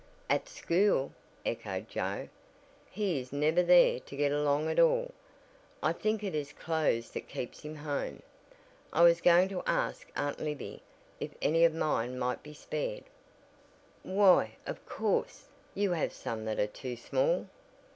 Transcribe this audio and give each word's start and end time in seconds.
"At 0.31 0.49
school?" 0.49 1.13
echoed 1.45 1.87
Joe, 1.87 2.27
"he 2.89 3.19
is 3.19 3.31
never 3.31 3.61
there 3.61 3.99
to 3.99 4.15
get 4.15 4.31
along 4.31 4.67
at 4.67 4.79
all. 4.79 5.11
I 5.83 5.93
think 5.93 6.23
it 6.23 6.33
is 6.33 6.53
clothes 6.53 7.11
that 7.11 7.29
keeps 7.29 7.61
him 7.61 7.75
home. 7.75 8.23
I 8.91 9.03
was 9.03 9.21
going 9.21 9.49
to 9.49 9.61
ask 9.67 10.09
Aunt 10.15 10.39
Libby 10.39 10.81
if 11.19 11.35
any 11.39 11.65
of 11.65 11.75
mine 11.75 12.17
might 12.17 12.41
be 12.41 12.55
spared" 12.55 13.03
"Why, 14.01 14.55
of 14.65 14.83
course, 14.87 15.49
you 15.75 15.91
have 15.91 16.13
some 16.13 16.45
that 16.45 16.57
are 16.59 16.65
too 16.65 16.95
small. 16.95 17.45